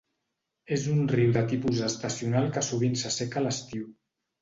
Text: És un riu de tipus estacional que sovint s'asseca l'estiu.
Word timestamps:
És 0.77 0.85
un 0.93 1.03
riu 1.11 1.35
de 1.37 1.45
tipus 1.53 1.83
estacional 1.91 2.51
que 2.59 2.67
sovint 2.73 3.01
s'asseca 3.05 3.49
l'estiu. 3.49 3.91